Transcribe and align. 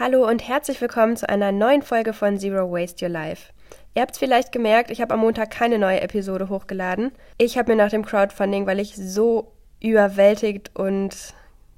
Hallo 0.00 0.26
und 0.26 0.48
herzlich 0.48 0.80
willkommen 0.80 1.14
zu 1.18 1.28
einer 1.28 1.52
neuen 1.52 1.82
Folge 1.82 2.14
von 2.14 2.38
Zero 2.38 2.72
Waste 2.72 3.04
Your 3.04 3.10
Life. 3.10 3.52
Ihr 3.94 4.00
habt 4.00 4.12
es 4.12 4.18
vielleicht 4.18 4.50
gemerkt, 4.50 4.90
ich 4.90 5.02
habe 5.02 5.12
am 5.12 5.20
Montag 5.20 5.50
keine 5.50 5.78
neue 5.78 6.00
Episode 6.00 6.48
hochgeladen. 6.48 7.12
Ich 7.36 7.58
habe 7.58 7.72
mir 7.72 7.76
nach 7.76 7.90
dem 7.90 8.06
Crowdfunding, 8.06 8.64
weil 8.64 8.80
ich 8.80 8.96
so 8.96 9.52
überwältigt 9.78 10.70
und 10.74 11.34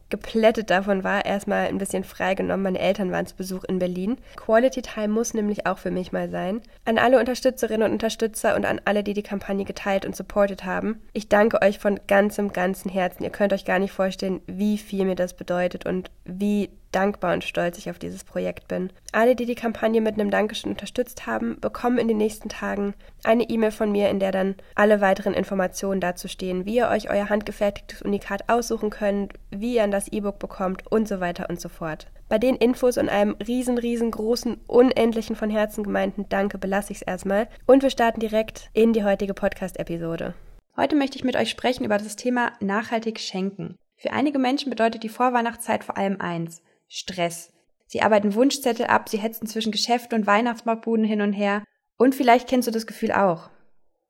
geplättet 0.08 0.70
davon 0.70 1.02
war, 1.02 1.24
erstmal 1.24 1.66
ein 1.66 1.78
bisschen 1.78 2.04
freigenommen. 2.04 2.62
Meine 2.62 2.78
Eltern 2.78 3.10
waren 3.10 3.26
zu 3.26 3.34
Besuch 3.34 3.64
in 3.64 3.80
Berlin. 3.80 4.18
Quality 4.36 4.82
Time 4.82 5.08
muss 5.08 5.34
nämlich 5.34 5.66
auch 5.66 5.78
für 5.78 5.90
mich 5.90 6.12
mal 6.12 6.30
sein. 6.30 6.60
An 6.84 6.98
alle 6.98 7.18
Unterstützerinnen 7.18 7.88
und 7.88 7.92
Unterstützer 7.92 8.54
und 8.54 8.64
an 8.66 8.80
alle, 8.84 9.02
die 9.02 9.14
die 9.14 9.24
Kampagne 9.24 9.64
geteilt 9.64 10.06
und 10.06 10.14
supportet 10.14 10.64
haben. 10.64 11.02
Ich 11.12 11.28
danke 11.28 11.60
euch 11.60 11.80
von 11.80 11.98
ganzem, 12.06 12.52
ganzem 12.52 12.92
Herzen. 12.92 13.24
Ihr 13.24 13.30
könnt 13.30 13.52
euch 13.52 13.64
gar 13.64 13.80
nicht 13.80 13.92
vorstellen, 13.92 14.42
wie 14.46 14.78
viel 14.78 15.06
mir 15.06 15.16
das 15.16 15.34
bedeutet 15.34 15.86
und 15.86 16.12
wie 16.24 16.70
dankbar 16.92 17.32
und 17.32 17.44
stolz 17.44 17.78
ich 17.78 17.90
auf 17.90 17.98
dieses 17.98 18.24
Projekt 18.24 18.68
bin. 18.68 18.92
Alle, 19.12 19.34
die 19.34 19.46
die 19.46 19.54
Kampagne 19.54 20.00
mit 20.00 20.14
einem 20.14 20.30
Dankeschön 20.30 20.70
unterstützt 20.70 21.26
haben, 21.26 21.58
bekommen 21.60 21.98
in 21.98 22.08
den 22.08 22.16
nächsten 22.16 22.48
Tagen 22.48 22.94
eine 23.24 23.44
E-Mail 23.44 23.72
von 23.72 23.90
mir, 23.90 24.10
in 24.10 24.20
der 24.20 24.32
dann 24.32 24.56
alle 24.74 25.00
weiteren 25.00 25.34
Informationen 25.34 26.00
dazu 26.00 26.28
stehen, 26.28 26.64
wie 26.64 26.76
ihr 26.76 26.88
euch 26.88 27.10
euer 27.10 27.28
handgefertigtes 27.28 28.02
Unikat 28.02 28.48
aussuchen 28.48 28.90
könnt, 28.90 29.34
wie 29.50 29.74
ihr 29.74 29.84
an 29.84 29.90
das 29.90 30.08
E-Book 30.08 30.38
bekommt 30.38 30.90
und 30.90 31.08
so 31.08 31.20
weiter 31.20 31.48
und 31.50 31.60
so 31.60 31.68
fort. 31.68 32.06
Bei 32.28 32.38
den 32.38 32.56
Infos 32.56 32.96
und 32.96 33.10
einem 33.10 33.36
riesen, 33.46 33.76
riesengroßen, 33.76 34.60
unendlichen 34.66 35.36
von 35.36 35.50
Herzen 35.50 35.84
gemeinten 35.84 36.28
Danke 36.30 36.56
belasse 36.56 36.92
ich 36.92 36.98
es 36.98 37.06
erstmal 37.06 37.48
und 37.66 37.82
wir 37.82 37.90
starten 37.90 38.20
direkt 38.20 38.70
in 38.72 38.92
die 38.92 39.04
heutige 39.04 39.34
Podcast-Episode. 39.34 40.34
Heute 40.74 40.96
möchte 40.96 41.18
ich 41.18 41.24
mit 41.24 41.36
euch 41.36 41.50
sprechen 41.50 41.84
über 41.84 41.98
das 41.98 42.16
Thema 42.16 42.52
nachhaltig 42.60 43.20
schenken. 43.20 43.76
Für 43.96 44.12
einige 44.12 44.38
Menschen 44.38 44.70
bedeutet 44.70 45.02
die 45.02 45.10
Vorweihnachtszeit 45.10 45.84
vor 45.84 45.98
allem 45.98 46.20
eins, 46.20 46.62
Stress. 46.94 47.50
Sie 47.86 48.02
arbeiten 48.02 48.34
Wunschzettel 48.34 48.84
ab, 48.84 49.08
sie 49.08 49.16
hetzen 49.16 49.46
zwischen 49.46 49.72
Geschäften 49.72 50.18
und 50.18 50.26
Weihnachtsmarktbuden 50.26 51.06
hin 51.06 51.22
und 51.22 51.32
her. 51.32 51.64
Und 51.96 52.14
vielleicht 52.14 52.48
kennst 52.48 52.68
du 52.68 52.70
das 52.72 52.86
Gefühl 52.86 53.12
auch. 53.12 53.48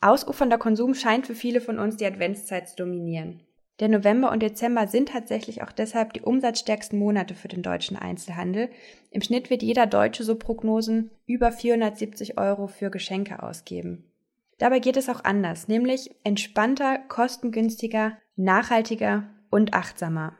Ausufernder 0.00 0.58
Konsum 0.58 0.94
scheint 0.94 1.28
für 1.28 1.36
viele 1.36 1.60
von 1.60 1.78
uns 1.78 1.96
die 1.96 2.06
Adventszeit 2.06 2.68
zu 2.68 2.74
dominieren. 2.74 3.40
Der 3.78 3.88
November 3.88 4.32
und 4.32 4.42
Dezember 4.42 4.88
sind 4.88 5.10
tatsächlich 5.10 5.62
auch 5.62 5.70
deshalb 5.70 6.12
die 6.12 6.22
umsatzstärksten 6.22 6.98
Monate 6.98 7.36
für 7.36 7.46
den 7.46 7.62
deutschen 7.62 7.96
Einzelhandel. 7.96 8.68
Im 9.10 9.22
Schnitt 9.22 9.48
wird 9.48 9.62
jeder 9.62 9.86
Deutsche 9.86 10.24
so 10.24 10.34
Prognosen 10.34 11.12
über 11.24 11.52
470 11.52 12.36
Euro 12.36 12.66
für 12.66 12.90
Geschenke 12.90 13.44
ausgeben. 13.44 14.10
Dabei 14.58 14.80
geht 14.80 14.96
es 14.96 15.08
auch 15.08 15.22
anders, 15.22 15.68
nämlich 15.68 16.10
entspannter, 16.24 16.98
kostengünstiger, 16.98 18.18
nachhaltiger 18.34 19.30
und 19.50 19.72
achtsamer. 19.72 20.36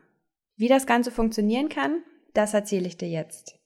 Wie 0.56 0.68
das 0.68 0.86
Ganze 0.86 1.12
funktionieren 1.12 1.68
kann, 1.68 2.02
das 2.34 2.54
erzähle 2.54 2.86
ich 2.86 2.96
dir 2.96 3.08
jetzt. 3.08 3.58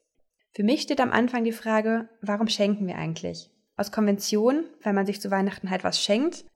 Für 0.52 0.64
mich 0.64 0.82
steht 0.82 1.00
am 1.00 1.12
Anfang 1.12 1.44
die 1.44 1.52
Frage, 1.52 2.08
warum 2.22 2.48
schenken 2.48 2.86
wir 2.86 2.96
eigentlich? 2.96 3.50
Aus 3.76 3.92
Konvention, 3.92 4.64
weil 4.82 4.94
man 4.94 5.04
sich 5.04 5.20
zu 5.20 5.30
Weihnachten 5.30 5.70
halt 5.70 5.84
was 5.84 6.02
schenkt. 6.02 6.46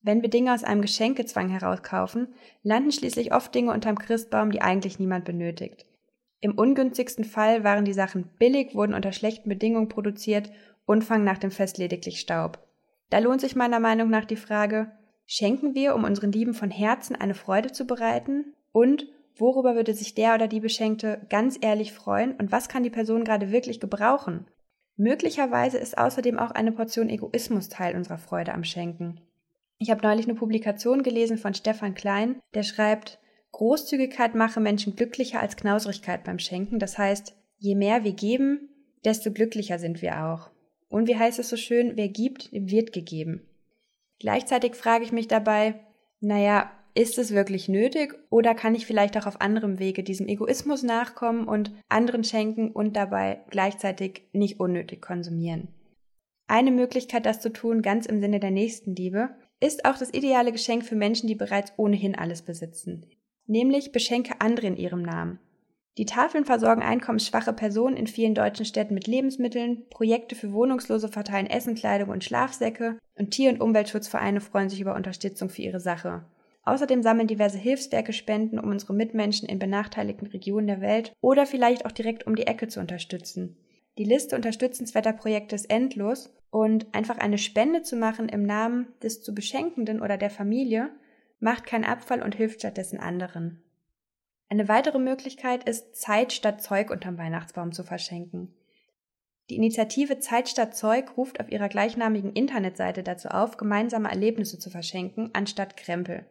Wenn 0.00 0.22
wir 0.22 0.30
Dinge 0.30 0.54
aus 0.54 0.64
einem 0.64 0.82
Geschenkezwang 0.82 1.48
herauskaufen, 1.50 2.34
landen 2.62 2.90
schließlich 2.90 3.34
oft 3.34 3.54
Dinge 3.54 3.72
unterm 3.72 3.98
Christbaum, 3.98 4.50
die 4.50 4.62
eigentlich 4.62 4.98
niemand 4.98 5.24
benötigt. 5.24 5.86
Im 6.40 6.58
ungünstigsten 6.58 7.24
Fall 7.24 7.62
waren 7.62 7.84
die 7.84 7.92
Sachen 7.92 8.30
billig, 8.38 8.74
wurden 8.74 8.94
unter 8.94 9.12
schlechten 9.12 9.48
Bedingungen 9.48 9.88
produziert 9.88 10.50
und 10.86 11.04
fangen 11.04 11.24
nach 11.24 11.38
dem 11.38 11.52
Fest 11.52 11.78
lediglich 11.78 12.18
Staub. 12.18 12.66
Da 13.10 13.18
lohnt 13.18 13.40
sich 13.40 13.54
meiner 13.54 13.78
Meinung 13.78 14.10
nach 14.10 14.24
die 14.24 14.36
Frage, 14.36 14.90
schenken 15.26 15.74
wir, 15.74 15.94
um 15.94 16.04
unseren 16.04 16.32
Lieben 16.32 16.54
von 16.54 16.70
Herzen 16.70 17.14
eine 17.14 17.34
Freude 17.34 17.70
zu 17.70 17.86
bereiten 17.86 18.54
und 18.72 19.06
Worüber 19.36 19.74
würde 19.74 19.94
sich 19.94 20.14
der 20.14 20.34
oder 20.34 20.48
die 20.48 20.60
Beschenkte 20.60 21.26
ganz 21.30 21.58
ehrlich 21.60 21.92
freuen 21.92 22.32
und 22.32 22.52
was 22.52 22.68
kann 22.68 22.82
die 22.82 22.90
Person 22.90 23.24
gerade 23.24 23.50
wirklich 23.50 23.80
gebrauchen? 23.80 24.46
Möglicherweise 24.96 25.78
ist 25.78 25.96
außerdem 25.96 26.38
auch 26.38 26.50
eine 26.50 26.72
Portion 26.72 27.08
Egoismus 27.08 27.68
Teil 27.68 27.96
unserer 27.96 28.18
Freude 28.18 28.52
am 28.52 28.62
Schenken. 28.62 29.20
Ich 29.78 29.90
habe 29.90 30.02
neulich 30.02 30.26
eine 30.26 30.36
Publikation 30.36 31.02
gelesen 31.02 31.38
von 31.38 31.54
Stefan 31.54 31.94
Klein, 31.94 32.40
der 32.54 32.62
schreibt, 32.62 33.18
Großzügigkeit 33.52 34.34
mache 34.34 34.60
Menschen 34.60 34.96
glücklicher 34.96 35.40
als 35.40 35.56
Knauserigkeit 35.56 36.24
beim 36.24 36.38
Schenken. 36.38 36.78
Das 36.78 36.98
heißt, 36.98 37.34
je 37.58 37.74
mehr 37.74 38.04
wir 38.04 38.12
geben, 38.12 38.68
desto 39.04 39.30
glücklicher 39.32 39.78
sind 39.78 40.02
wir 40.02 40.24
auch. 40.24 40.50
Und 40.88 41.08
wie 41.08 41.16
heißt 41.16 41.38
es 41.38 41.48
so 41.48 41.56
schön, 41.56 41.96
wer 41.96 42.08
gibt, 42.08 42.50
wird 42.52 42.92
gegeben. 42.92 43.42
Gleichzeitig 44.20 44.74
frage 44.74 45.04
ich 45.04 45.12
mich 45.12 45.26
dabei, 45.26 45.80
naja, 46.20 46.70
ist 46.94 47.18
es 47.18 47.32
wirklich 47.32 47.68
nötig 47.68 48.14
oder 48.28 48.54
kann 48.54 48.74
ich 48.74 48.86
vielleicht 48.86 49.16
auch 49.16 49.26
auf 49.26 49.40
anderem 49.40 49.78
Wege 49.78 50.02
diesem 50.02 50.28
Egoismus 50.28 50.82
nachkommen 50.82 51.48
und 51.48 51.72
anderen 51.88 52.24
schenken 52.24 52.70
und 52.70 52.96
dabei 52.96 53.40
gleichzeitig 53.50 54.22
nicht 54.32 54.60
unnötig 54.60 55.00
konsumieren? 55.00 55.68
Eine 56.48 56.70
Möglichkeit, 56.70 57.24
das 57.24 57.40
zu 57.40 57.50
tun, 57.50 57.80
ganz 57.80 58.04
im 58.06 58.20
Sinne 58.20 58.40
der 58.40 58.50
Nächstenliebe, 58.50 59.30
ist 59.60 59.84
auch 59.84 59.96
das 59.96 60.12
ideale 60.12 60.52
Geschenk 60.52 60.84
für 60.84 60.96
Menschen, 60.96 61.28
die 61.28 61.34
bereits 61.34 61.72
ohnehin 61.76 62.14
alles 62.14 62.42
besitzen. 62.42 63.06
Nämlich 63.46 63.92
beschenke 63.92 64.34
andere 64.40 64.66
in 64.66 64.76
ihrem 64.76 65.02
Namen. 65.02 65.38
Die 65.98 66.06
Tafeln 66.06 66.44
versorgen 66.44 66.82
einkommensschwache 66.82 67.52
Personen 67.52 67.96
in 67.96 68.06
vielen 68.06 68.34
deutschen 68.34 68.64
Städten 68.64 68.94
mit 68.94 69.06
Lebensmitteln, 69.06 69.88
Projekte 69.90 70.34
für 70.34 70.52
Wohnungslose 70.52 71.08
verteilen 71.08 71.46
Essen, 71.46 71.74
Kleidung 71.74 72.08
und 72.08 72.24
Schlafsäcke 72.24 72.98
und 73.14 73.30
Tier- 73.30 73.50
und 73.50 73.60
Umweltschutzvereine 73.60 74.40
freuen 74.40 74.70
sich 74.70 74.80
über 74.80 74.94
Unterstützung 74.94 75.50
für 75.50 75.62
ihre 75.62 75.80
Sache. 75.80 76.24
Außerdem 76.64 77.02
sammeln 77.02 77.26
diverse 77.26 77.58
Hilfswerke 77.58 78.12
Spenden, 78.12 78.58
um 78.58 78.70
unsere 78.70 78.94
Mitmenschen 78.94 79.48
in 79.48 79.58
benachteiligten 79.58 80.28
Regionen 80.28 80.68
der 80.68 80.80
Welt 80.80 81.12
oder 81.20 81.44
vielleicht 81.44 81.84
auch 81.86 81.92
direkt 81.92 82.26
um 82.26 82.36
die 82.36 82.46
Ecke 82.46 82.68
zu 82.68 82.78
unterstützen. 82.78 83.56
Die 83.98 84.04
Liste 84.04 84.36
unterstützenswerter 84.36 85.12
Projekte 85.12 85.54
ist 85.54 85.68
endlos 85.70 86.32
und 86.50 86.86
einfach 86.94 87.18
eine 87.18 87.38
Spende 87.38 87.82
zu 87.82 87.96
machen 87.96 88.28
im 88.28 88.44
Namen 88.44 88.86
des 89.02 89.22
zu 89.22 89.34
Beschenkenden 89.34 90.00
oder 90.00 90.16
der 90.16 90.30
Familie 90.30 90.90
macht 91.40 91.66
keinen 91.66 91.84
Abfall 91.84 92.22
und 92.22 92.36
hilft 92.36 92.60
stattdessen 92.60 93.00
anderen. 93.00 93.62
Eine 94.48 94.68
weitere 94.68 94.98
Möglichkeit 94.98 95.64
ist, 95.64 95.96
Zeit 95.96 96.32
statt 96.32 96.62
Zeug 96.62 96.90
unterm 96.90 97.18
Weihnachtsbaum 97.18 97.72
zu 97.72 97.82
verschenken. 97.82 98.54
Die 99.50 99.56
Initiative 99.56 100.20
Zeit 100.20 100.48
statt 100.48 100.76
Zeug 100.76 101.16
ruft 101.16 101.40
auf 101.40 101.50
ihrer 101.50 101.68
gleichnamigen 101.68 102.32
Internetseite 102.32 103.02
dazu 103.02 103.28
auf, 103.28 103.56
gemeinsame 103.56 104.08
Erlebnisse 104.08 104.58
zu 104.58 104.70
verschenken, 104.70 105.30
anstatt 105.32 105.76
Krempel. 105.76 106.26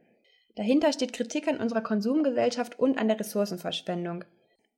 Dahinter 0.55 0.91
steht 0.91 1.13
Kritik 1.13 1.47
an 1.47 1.57
unserer 1.57 1.81
Konsumgesellschaft 1.81 2.77
und 2.77 2.97
an 2.97 3.07
der 3.07 3.19
Ressourcenverschwendung. 3.19 4.25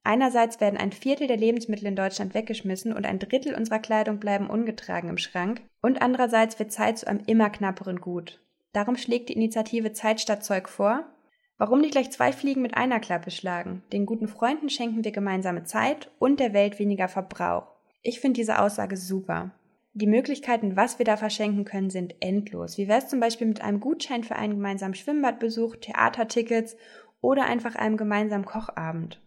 Einerseits 0.04 0.60
werden 0.60 0.78
ein 0.78 0.92
Viertel 0.92 1.28
der 1.28 1.38
Lebensmittel 1.38 1.88
in 1.88 1.96
Deutschland 1.96 2.34
weggeschmissen 2.34 2.94
und 2.94 3.06
ein 3.06 3.20
Drittel 3.20 3.56
unserer 3.56 3.80
Kleidung 3.80 4.20
bleiben 4.20 4.50
ungetragen 4.50 5.10
im 5.10 5.18
Schrank, 5.18 5.62
und 5.82 6.02
andererseits 6.02 6.60
wird 6.60 6.72
Zeit 6.72 6.98
zu 6.98 7.08
einem 7.08 7.24
immer 7.26 7.50
knapperen 7.50 8.02
Gut. 8.02 8.42
Darum 8.74 8.98
schlägt 8.98 9.30
die 9.30 9.34
Initiative 9.34 9.94
Zeit 9.94 10.20
statt 10.20 10.44
Zeug 10.44 10.68
vor. 10.68 11.06
Warum 11.58 11.80
nicht 11.80 11.92
gleich 11.92 12.12
zwei 12.12 12.34
Fliegen 12.34 12.62
mit 12.62 12.76
einer 12.76 13.00
Klappe 13.00 13.32
schlagen? 13.32 13.84
Den 13.94 14.06
guten 14.06 14.28
Freunden 14.28 14.70
schenken 14.70 15.04
wir 15.06 15.12
gemeinsame 15.12 15.64
Zeit 15.64 16.12
und 16.20 16.40
der 16.40 16.54
Welt 16.54 16.80
weniger 16.80 17.08
Verbrauch. 17.08 17.68
Ich 18.02 18.20
finde 18.20 18.38
diese 18.38 18.60
Aussage 18.60 18.98
super. 18.98 19.52
Die 19.96 20.08
Möglichkeiten, 20.08 20.76
was 20.76 20.98
wir 20.98 21.06
da 21.06 21.18
verschenken 21.18 21.66
können, 21.66 21.92
sind 21.92 22.16
endlos. 22.20 22.80
Wie 22.80 22.88
wäre 22.88 22.98
es 22.98 23.10
zum 23.10 23.20
Beispiel 23.20 23.46
mit 23.46 23.62
einem 23.62 23.80
Gutschein 23.80 24.24
für 24.24 24.36
einen 24.36 24.56
gemeinsamen 24.56 24.96
Schwimmbadbesuch, 24.96 25.76
Theatertickets 25.76 26.76
oder 27.22 27.46
einfach 27.46 27.76
einem 27.76 27.96
gemeinsamen 27.96 28.46
Kochabend? 28.46 29.22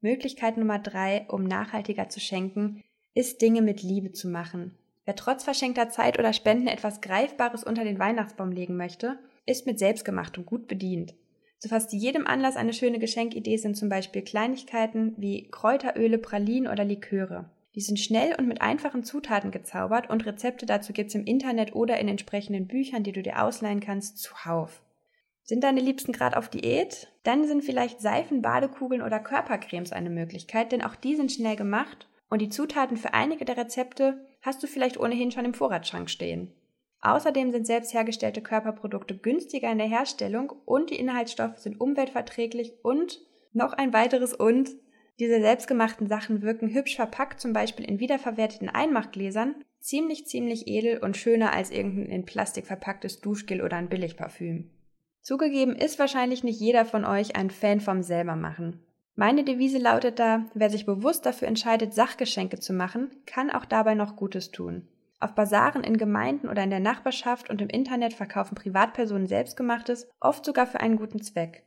Möglichkeit 0.00 0.56
Nummer 0.56 0.80
drei, 0.80 1.26
um 1.28 1.44
nachhaltiger 1.44 2.08
zu 2.08 2.18
schenken, 2.18 2.82
ist 3.14 3.40
Dinge 3.40 3.62
mit 3.62 3.82
Liebe 3.82 4.10
zu 4.12 4.28
machen. 4.28 4.76
Wer 5.04 5.14
trotz 5.14 5.44
verschenkter 5.44 5.88
Zeit 5.88 6.18
oder 6.18 6.32
Spenden 6.32 6.66
etwas 6.66 7.00
Greifbares 7.00 7.62
unter 7.62 7.84
den 7.84 8.00
Weihnachtsbaum 8.00 8.50
legen 8.50 8.76
möchte, 8.76 9.20
ist 9.46 9.66
mit 9.66 9.78
selbstgemachtem 9.78 10.44
gut 10.44 10.66
bedient. 10.66 11.14
Zu 11.58 11.68
fast 11.68 11.92
jedem 11.92 12.26
Anlass 12.26 12.56
eine 12.56 12.72
schöne 12.72 12.98
Geschenkidee 12.98 13.56
sind 13.56 13.76
zum 13.76 13.88
Beispiel 13.88 14.22
Kleinigkeiten 14.22 15.14
wie 15.16 15.48
Kräuteröle, 15.48 16.18
Pralinen 16.18 16.70
oder 16.70 16.84
Liköre. 16.84 17.48
Die 17.76 17.82
sind 17.82 18.00
schnell 18.00 18.34
und 18.38 18.48
mit 18.48 18.62
einfachen 18.62 19.04
Zutaten 19.04 19.50
gezaubert 19.50 20.08
und 20.08 20.24
Rezepte 20.24 20.64
dazu 20.64 20.94
gibt's 20.94 21.14
im 21.14 21.26
Internet 21.26 21.74
oder 21.74 22.00
in 22.00 22.08
entsprechenden 22.08 22.66
Büchern, 22.66 23.02
die 23.02 23.12
du 23.12 23.22
dir 23.22 23.42
ausleihen 23.44 23.80
kannst, 23.80 24.18
zuhauf. 24.18 24.82
Sind 25.42 25.62
deine 25.62 25.80
Liebsten 25.80 26.12
gerade 26.12 26.38
auf 26.38 26.48
Diät? 26.48 27.12
Dann 27.22 27.46
sind 27.46 27.62
vielleicht 27.62 28.00
Seifen, 28.00 28.40
Badekugeln 28.40 29.02
oder 29.02 29.20
Körpercremes 29.20 29.92
eine 29.92 30.08
Möglichkeit, 30.08 30.72
denn 30.72 30.82
auch 30.82 30.96
die 30.96 31.16
sind 31.16 31.30
schnell 31.30 31.54
gemacht 31.54 32.08
und 32.30 32.40
die 32.40 32.48
Zutaten 32.48 32.96
für 32.96 33.12
einige 33.12 33.44
der 33.44 33.58
Rezepte 33.58 34.26
hast 34.40 34.62
du 34.62 34.66
vielleicht 34.66 34.98
ohnehin 34.98 35.30
schon 35.30 35.44
im 35.44 35.54
Vorratsschrank 35.54 36.08
stehen. 36.08 36.54
Außerdem 37.02 37.52
sind 37.52 37.66
selbst 37.66 37.92
hergestellte 37.92 38.40
Körperprodukte 38.40 39.18
günstiger 39.18 39.70
in 39.70 39.78
der 39.78 39.86
Herstellung 39.86 40.50
und 40.64 40.88
die 40.88 40.98
Inhaltsstoffe 40.98 41.58
sind 41.58 41.78
umweltverträglich 41.78 42.72
und 42.82 43.20
noch 43.52 43.74
ein 43.74 43.92
weiteres 43.92 44.32
und 44.32 44.70
diese 45.18 45.40
selbstgemachten 45.40 46.08
Sachen 46.08 46.42
wirken 46.42 46.68
hübsch 46.74 46.96
verpackt, 46.96 47.40
zum 47.40 47.52
Beispiel 47.52 47.86
in 47.86 48.00
wiederverwerteten 48.00 48.68
Einmachgläsern, 48.68 49.54
ziemlich, 49.80 50.26
ziemlich 50.26 50.66
edel 50.66 50.98
und 50.98 51.16
schöner 51.16 51.52
als 51.52 51.70
irgendein 51.70 52.10
in 52.10 52.24
Plastik 52.24 52.66
verpacktes 52.66 53.20
Duschgel 53.20 53.62
oder 53.62 53.76
ein 53.76 53.88
Billigparfüm. 53.88 54.70
Zugegeben 55.22 55.74
ist 55.74 55.98
wahrscheinlich 55.98 56.44
nicht 56.44 56.60
jeder 56.60 56.84
von 56.84 57.04
euch 57.04 57.34
ein 57.34 57.50
Fan 57.50 57.80
vom 57.80 58.02
selbermachen. 58.02 58.80
Meine 59.14 59.44
Devise 59.44 59.78
lautet 59.78 60.18
da, 60.18 60.44
wer 60.54 60.68
sich 60.68 60.84
bewusst 60.84 61.24
dafür 61.24 61.48
entscheidet, 61.48 61.94
Sachgeschenke 61.94 62.60
zu 62.60 62.74
machen, 62.74 63.10
kann 63.24 63.50
auch 63.50 63.64
dabei 63.64 63.94
noch 63.94 64.16
Gutes 64.16 64.50
tun. 64.50 64.86
Auf 65.18 65.34
Basaren 65.34 65.82
in 65.82 65.96
Gemeinden 65.96 66.48
oder 66.48 66.62
in 66.62 66.70
der 66.70 66.80
Nachbarschaft 66.80 67.48
und 67.48 67.62
im 67.62 67.68
Internet 67.68 68.12
verkaufen 68.12 68.54
Privatpersonen 68.54 69.26
Selbstgemachtes, 69.26 70.08
oft 70.20 70.44
sogar 70.44 70.66
für 70.66 70.80
einen 70.80 70.98
guten 70.98 71.22
Zweck. 71.22 71.65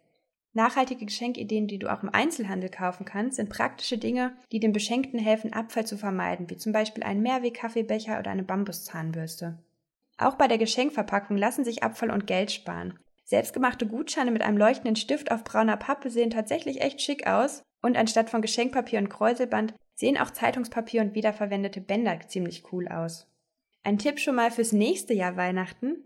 Nachhaltige 0.54 1.06
Geschenkideen, 1.06 1.68
die 1.68 1.78
du 1.78 1.92
auch 1.92 2.02
im 2.02 2.10
Einzelhandel 2.10 2.70
kaufen 2.70 3.06
kannst, 3.06 3.38
sind 3.38 3.50
praktische 3.50 3.98
Dinge, 3.98 4.36
die 4.52 4.60
dem 4.60 4.74
Beschenkten 4.74 5.20
helfen, 5.20 5.54
Abfall 5.54 5.86
zu 5.86 5.98
vermeiden, 5.98 6.50
wie 6.50 6.58
zum 6.58 6.72
Beispiel 6.72 7.04
ein 7.04 7.22
Mehrweg-Kaffeebecher 7.22 8.20
oder 8.20 8.32
eine 8.32 8.44
Bambuszahnbürste. 8.44 9.60
Auch 10.18 10.36
bei 10.36 10.48
der 10.48 10.58
Geschenkverpackung 10.58 11.38
lassen 11.38 11.64
sich 11.64 11.84
Abfall 11.84 12.12
und 12.12 12.28
Geld 12.28 12.52
sparen. 12.52 13.00
Selbstgemachte 13.24 13.86
Gutscheine 13.86 14.32
mit 14.32 14.42
einem 14.42 14.58
leuchtenden 14.58 14.96
Stift 14.96 15.32
auf 15.32 15.44
brauner 15.44 15.78
Pappe 15.78 16.10
sehen 16.10 16.32
tatsächlich 16.32 16.82
echt 16.82 17.00
schick 17.00 17.28
aus 17.28 17.62
und 17.82 17.96
anstatt 17.96 18.32
von 18.32 18.42
Geschenkpapier 18.42 19.00
und 19.00 19.10
Kräuselband 19.10 19.76
sehen 19.94 20.18
auch 20.18 20.32
Zeitungspapier 20.32 21.02
und 21.02 21.14
wiederverwendete 21.14 21.80
Bänder 21.80 22.20
ziemlich 22.28 22.64
cool 22.72 22.88
aus. 22.88 23.28
Ein 23.84 24.00
Tipp 24.00 24.20
schon 24.20 24.36
mal 24.36 24.50
fürs 24.50 24.72
nächste 24.72 25.14
Jahr 25.14 25.38
Weihnachten. 25.38 26.04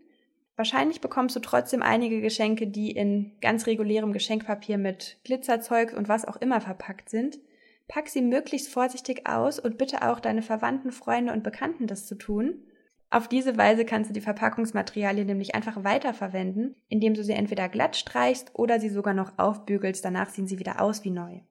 Wahrscheinlich 0.55 1.01
bekommst 1.01 1.35
du 1.35 1.39
trotzdem 1.39 1.81
einige 1.81 2.21
Geschenke, 2.21 2.67
die 2.67 2.91
in 2.91 3.31
ganz 3.41 3.65
regulärem 3.65 4.13
Geschenkpapier 4.13 4.77
mit 4.77 5.17
Glitzerzeug 5.23 5.93
und 5.93 6.07
was 6.07 6.25
auch 6.25 6.37
immer 6.37 6.61
verpackt 6.61 7.09
sind. 7.09 7.39
Pack 7.87 8.07
sie 8.07 8.21
möglichst 8.21 8.69
vorsichtig 8.69 9.27
aus 9.27 9.59
und 9.59 9.77
bitte 9.77 10.07
auch 10.07 10.19
deine 10.19 10.41
Verwandten, 10.41 10.91
Freunde 10.91 11.33
und 11.33 11.43
Bekannten 11.43 11.87
das 11.87 12.05
zu 12.05 12.15
tun. 12.15 12.63
Auf 13.09 13.27
diese 13.27 13.57
Weise 13.57 13.85
kannst 13.85 14.09
du 14.09 14.13
die 14.13 14.21
Verpackungsmaterialien 14.21 15.27
nämlich 15.27 15.53
einfach 15.53 15.83
weiterverwenden, 15.83 16.75
indem 16.87 17.13
du 17.13 17.23
sie 17.23 17.33
entweder 17.33 17.69
glatt 17.69 17.95
streichst 17.95 18.51
oder 18.53 18.79
sie 18.79 18.89
sogar 18.89 19.13
noch 19.13 19.37
aufbügelst, 19.37 20.03
danach 20.05 20.29
sehen 20.29 20.47
sie 20.47 20.59
wieder 20.59 20.81
aus 20.81 21.03
wie 21.03 21.11
neu. 21.11 21.41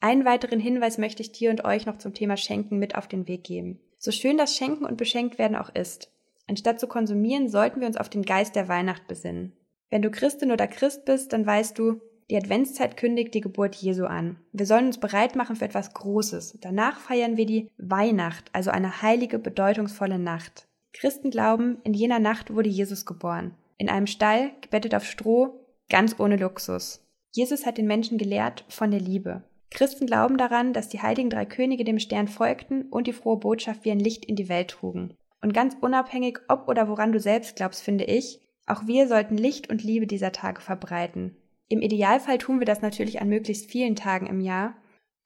Einen 0.00 0.24
weiteren 0.24 0.60
Hinweis 0.60 0.98
möchte 0.98 1.22
ich 1.22 1.32
dir 1.32 1.50
und 1.50 1.64
euch 1.64 1.86
noch 1.86 1.96
zum 1.96 2.14
Thema 2.14 2.36
Schenken 2.36 2.78
mit 2.78 2.94
auf 2.94 3.08
den 3.08 3.26
Weg 3.26 3.44
geben. 3.44 3.80
So 3.96 4.10
schön 4.10 4.36
das 4.36 4.56
Schenken 4.56 4.84
und 4.84 4.96
Beschenkt 4.96 5.38
werden 5.38 5.56
auch 5.56 5.74
ist. 5.74 6.12
Anstatt 6.48 6.80
zu 6.80 6.86
konsumieren, 6.86 7.48
sollten 7.48 7.80
wir 7.80 7.86
uns 7.86 7.96
auf 7.96 8.08
den 8.08 8.22
Geist 8.22 8.56
der 8.56 8.68
Weihnacht 8.68 9.06
besinnen. 9.06 9.52
Wenn 9.90 10.02
du 10.02 10.10
Christin 10.10 10.50
oder 10.50 10.66
Christ 10.66 11.04
bist, 11.04 11.32
dann 11.32 11.46
weißt 11.46 11.78
du, 11.78 12.00
die 12.30 12.36
Adventszeit 12.36 12.96
kündigt 12.96 13.32
die 13.34 13.40
Geburt 13.40 13.74
Jesu 13.74 14.04
an. 14.04 14.38
Wir 14.52 14.66
sollen 14.66 14.86
uns 14.86 14.98
bereit 14.98 15.34
machen 15.34 15.56
für 15.56 15.64
etwas 15.64 15.94
Großes. 15.94 16.58
Danach 16.60 17.00
feiern 17.00 17.36
wir 17.36 17.46
die 17.46 17.70
Weihnacht, 17.78 18.50
also 18.52 18.70
eine 18.70 19.00
heilige, 19.00 19.38
bedeutungsvolle 19.38 20.18
Nacht. 20.18 20.68
Christen 20.92 21.30
glauben, 21.30 21.78
in 21.84 21.94
jener 21.94 22.18
Nacht 22.18 22.54
wurde 22.54 22.68
Jesus 22.68 23.06
geboren. 23.06 23.54
In 23.78 23.88
einem 23.88 24.06
Stall, 24.06 24.50
gebettet 24.60 24.94
auf 24.94 25.04
Stroh, 25.04 25.64
ganz 25.88 26.18
ohne 26.18 26.36
Luxus. 26.36 27.02
Jesus 27.32 27.64
hat 27.64 27.78
den 27.78 27.86
Menschen 27.86 28.18
gelehrt 28.18 28.64
von 28.68 28.90
der 28.90 29.00
Liebe. 29.00 29.44
Christen 29.70 30.06
glauben 30.06 30.38
daran, 30.38 30.72
dass 30.72 30.88
die 30.88 31.00
heiligen 31.00 31.30
drei 31.30 31.44
Könige 31.44 31.84
dem 31.84 31.98
Stern 31.98 32.28
folgten 32.28 32.88
und 32.90 33.06
die 33.06 33.12
frohe 33.12 33.38
Botschaft 33.38 33.84
wie 33.84 33.90
ein 33.90 34.00
Licht 34.00 34.24
in 34.24 34.36
die 34.36 34.48
Welt 34.48 34.68
trugen. 34.68 35.14
Und 35.40 35.54
ganz 35.54 35.76
unabhängig, 35.80 36.40
ob 36.48 36.68
oder 36.68 36.88
woran 36.88 37.12
du 37.12 37.20
selbst 37.20 37.56
glaubst, 37.56 37.82
finde 37.82 38.04
ich, 38.04 38.40
auch 38.66 38.86
wir 38.86 39.08
sollten 39.08 39.36
Licht 39.36 39.70
und 39.70 39.82
Liebe 39.82 40.06
dieser 40.06 40.32
Tage 40.32 40.60
verbreiten. 40.60 41.36
Im 41.68 41.80
Idealfall 41.80 42.38
tun 42.38 42.58
wir 42.58 42.66
das 42.66 42.82
natürlich 42.82 43.20
an 43.20 43.28
möglichst 43.28 43.70
vielen 43.70 43.96
Tagen 43.96 44.26
im 44.26 44.40
Jahr. 44.40 44.74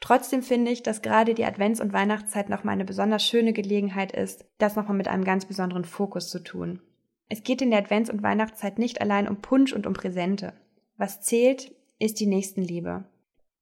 Trotzdem 0.01 0.43
finde 0.43 0.73
ich, 0.73 0.83
dass 0.83 1.03
gerade 1.03 1.35
die 1.35 1.45
Advents- 1.45 1.81
und 1.81 1.93
Weihnachtszeit 1.93 2.49
nochmal 2.49 2.75
eine 2.75 2.85
besonders 2.85 3.25
schöne 3.25 3.53
Gelegenheit 3.53 4.13
ist, 4.13 4.45
das 4.59 4.75
nochmal 4.75 4.97
mit 4.97 5.09
einem 5.09 5.25
ganz 5.25 5.45
besonderen 5.45 5.85
Fokus 5.85 6.29
zu 6.29 6.41
tun. 6.41 6.81
Es 7.29 7.45
geht 7.45 7.63
in 7.63 7.71
der 7.71 7.81
Advents- 7.81 8.11
und 8.11 8.23
Weihnachtszeit 8.23 8.79
nicht 8.79 9.01
allein 9.01 9.29
um 9.29 9.37
Punsch 9.37 9.73
und 9.73 9.87
um 9.87 9.95
Präsente. 9.95 10.53
Was 10.97 11.23
zählt, 11.23 11.73
ist 11.99 12.19
die 12.21 12.27
Nächstenliebe. 12.27 13.05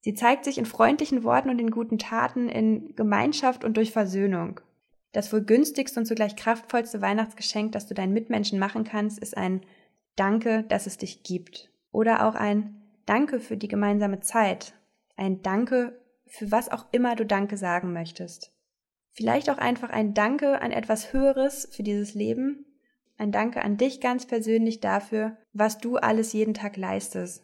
Sie 0.01 0.15
zeigt 0.15 0.47
sich 0.47 0.57
in 0.57 0.65
freundlichen 0.65 1.25
Worten 1.25 1.51
und 1.51 1.61
in 1.61 1.71
guten 1.71 1.99
Taten, 1.99 2.49
in 2.49 2.97
Gemeinschaft 2.97 3.65
und 3.65 3.77
durch 3.77 3.93
Versöhnung. 3.93 4.61
Das 5.13 5.33
wohl 5.33 5.43
günstigste 5.43 6.01
und 6.01 6.07
zugleich 6.07 6.37
kraftvollste 6.37 7.01
Weihnachtsgeschenk, 7.01 7.73
das 7.73 7.87
du 7.87 7.95
deinen 7.95 8.13
Mitmenschen 8.13 8.59
machen 8.59 8.85
kannst, 8.85 9.19
ist 9.19 9.37
ein 9.37 9.63
Danke, 10.17 10.65
dass 10.65 10.87
es 10.87 10.99
dich 10.99 11.23
gibt. 11.23 11.71
Oder 11.93 12.27
auch 12.27 12.35
ein 12.35 12.81
Danke 13.07 13.41
für 13.41 13.57
die 13.57 13.69
gemeinsame 13.69 14.21
Zeit. 14.21 14.75
Ein 15.17 15.43
Danke 15.43 16.01
für 16.27 16.51
was 16.53 16.71
auch 16.71 16.87
immer 16.93 17.17
du 17.17 17.27
Danke 17.27 17.57
sagen 17.57 17.93
möchtest. 17.93 18.53
Vielleicht 19.11 19.51
auch 19.51 19.59
einfach 19.59 19.91
ein 19.91 20.15
Danke 20.15 20.63
an 20.63 20.71
etwas 20.71 21.13
Höheres 21.13 21.69
für 21.73 21.83
dieses 21.83 22.15
Leben. 22.15 22.65
Ein 23.19 23.33
Danke 23.33 23.63
an 23.63 23.77
dich 23.77 24.01
ganz 24.01 24.27
persönlich 24.27 24.81
dafür, 24.81 25.37
was 25.53 25.79
du 25.79 25.97
alles 25.97 26.33
jeden 26.33 26.55
Tag 26.55 26.77
leistest, 26.77 27.43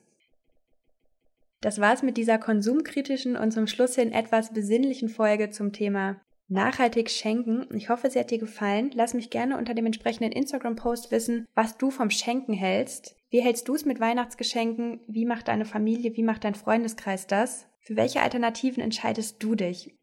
das 1.61 1.81
war's 1.81 2.03
mit 2.03 2.17
dieser 2.17 2.39
konsumkritischen 2.39 3.37
und 3.37 3.51
zum 3.51 3.67
Schluss 3.67 3.95
hin 3.95 4.13
etwas 4.13 4.53
besinnlichen 4.53 5.09
Folge 5.09 5.51
zum 5.51 5.73
Thema 5.73 6.21
nachhaltig 6.49 7.11
schenken. 7.11 7.67
Ich 7.75 7.89
hoffe, 7.89 8.11
sie 8.11 8.19
hat 8.19 8.31
dir 8.31 8.39
gefallen. 8.39 8.91
Lass 8.95 9.15
mich 9.15 9.31
gerne 9.31 9.59
unter 9.59 9.75
dem 9.75 9.87
entsprechenden 9.87 10.33
Instagram-Post 10.33 11.11
wissen, 11.11 11.47
was 11.55 11.77
du 11.77 11.91
vom 11.91 12.11
Schenken 12.11 12.53
hältst. 12.53 13.17
Wie 13.31 13.41
hältst 13.41 13.69
du 13.69 13.75
es 13.75 13.85
mit 13.85 14.01
Weihnachtsgeschenken? 14.01 15.01
Wie 15.09 15.27
macht 15.27 15.49
deine 15.49 15.65
Familie, 15.65 16.17
wie 16.17 16.23
macht 16.23 16.45
dein 16.45 16.55
Freundeskreis 16.55 17.27
das? 17.27 17.67
Für 17.81 17.97
welche 17.97 18.23
Alternativen 18.23 18.83
entscheidest 18.83 19.43
du 19.43 19.55
dich? 19.55 19.97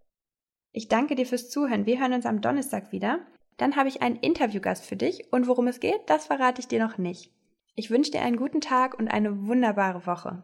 Ich 0.72 0.88
danke 0.88 1.16
dir 1.16 1.26
fürs 1.26 1.50
Zuhören. 1.50 1.86
Wir 1.86 2.00
hören 2.00 2.14
uns 2.14 2.26
am 2.26 2.42
Donnerstag 2.42 2.92
wieder. 2.92 3.20
Dann 3.58 3.76
habe 3.76 3.90
ich 3.90 4.02
einen 4.02 4.16
Interviewgast 4.16 4.86
für 4.86 4.96
dich 4.96 5.32
und 5.32 5.48
worum 5.48 5.68
es 5.68 5.80
geht, 5.80 6.02
das 6.08 6.26
verrate 6.26 6.60
ich 6.60 6.68
dir 6.68 6.84
noch 6.84 6.98
nicht. 6.98 7.32
Ich 7.76 7.90
wünsche 7.90 8.12
dir 8.12 8.22
einen 8.22 8.38
guten 8.38 8.62
Tag 8.62 8.98
und 8.98 9.08
eine 9.08 9.48
wunderbare 9.48 10.06
Woche. 10.06 10.44